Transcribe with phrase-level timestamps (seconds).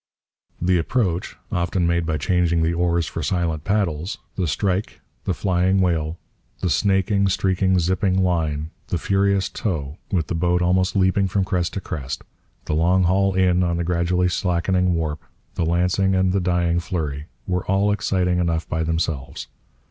[0.59, 5.79] The approach, often made by changing the oars for silent paddles; the strike; the flying
[5.79, 6.17] whale;
[6.61, 11.73] the snaking, streaking, zipping line; the furious tow, with the boat almost leaping from crest
[11.73, 12.23] to crest;
[12.65, 15.21] the long haul in on the gradually slackening warp;
[15.53, 19.45] the lancing and the dying flurry, were all exciting enough by themselves.